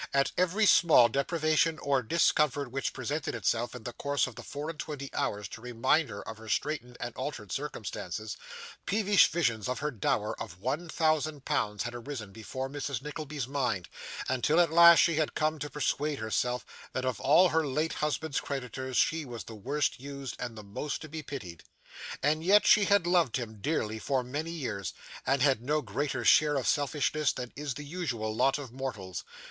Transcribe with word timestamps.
At 0.15 0.31
every 0.35 0.65
small 0.65 1.09
deprivation 1.09 1.77
or 1.77 2.01
discomfort 2.01 2.71
which 2.71 2.91
presented 2.91 3.35
itself 3.35 3.75
in 3.75 3.83
the 3.83 3.93
course 3.93 4.25
of 4.25 4.33
the 4.33 4.41
four 4.41 4.71
and 4.71 4.79
twenty 4.79 5.11
hours 5.13 5.47
to 5.49 5.61
remind 5.61 6.09
her 6.09 6.27
of 6.27 6.39
her 6.39 6.49
straitened 6.49 6.97
and 6.99 7.15
altered 7.15 7.51
circumstances, 7.51 8.35
peevish 8.87 9.27
visions 9.31 9.69
of 9.69 9.77
her 9.77 9.91
dower 9.91 10.33
of 10.41 10.57
one 10.59 10.89
thousand 10.89 11.45
pounds 11.45 11.83
had 11.83 11.93
arisen 11.93 12.31
before 12.31 12.67
Mrs. 12.67 13.03
Nickleby's 13.03 13.47
mind, 13.47 13.89
until, 14.27 14.59
at 14.59 14.71
last, 14.73 14.97
she 14.97 15.17
had 15.17 15.35
come 15.35 15.59
to 15.59 15.69
persuade 15.69 16.17
herself 16.17 16.65
that 16.93 17.05
of 17.05 17.19
all 17.21 17.49
her 17.49 17.63
late 17.67 17.93
husband's 17.93 18.41
creditors 18.41 18.97
she 18.97 19.23
was 19.23 19.43
the 19.43 19.53
worst 19.53 19.99
used 19.99 20.35
and 20.39 20.57
the 20.57 20.63
most 20.63 21.03
to 21.03 21.09
be 21.09 21.21
pitied. 21.21 21.63
And 22.23 22.43
yet, 22.43 22.65
she 22.65 22.85
had 22.85 23.05
loved 23.05 23.37
him 23.37 23.61
dearly 23.61 23.99
for 23.99 24.23
many 24.23 24.49
years, 24.49 24.95
and 25.27 25.43
had 25.43 25.61
no 25.61 25.83
greater 25.83 26.25
share 26.25 26.55
of 26.55 26.67
selfishness 26.67 27.31
than 27.33 27.53
is 27.55 27.75
the 27.75 27.85
usual 27.85 28.35
lot 28.35 28.57
of 28.57 28.71
mortals. 28.71 29.23